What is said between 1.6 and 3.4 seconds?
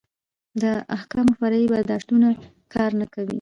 برداشتونه کار نه کوي.